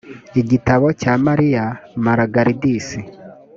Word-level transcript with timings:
igitabo 0.41 0.87
cya 1.01 1.13
maria 1.25 1.65
malagardis 2.03 2.87